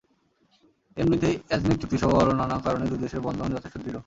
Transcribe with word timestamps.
এমনিতেই 0.97 1.35
অ্যাজনেক 1.47 1.77
চুক্তিসহ 1.81 2.11
আরও 2.21 2.33
নানা 2.33 2.55
কারণে 2.65 2.85
দুই 2.87 2.99
দেশের 3.03 3.21
বন্ধন 3.21 3.49
যথেষ্ট 3.55 3.75
দৃঢ়। 3.77 3.99